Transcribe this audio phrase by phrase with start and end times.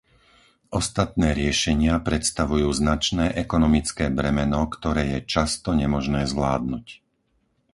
[0.81, 6.85] Ostatné riešenia predstavujú značné ekonomické bremeno, ktoré je často nemožné zvládnuť.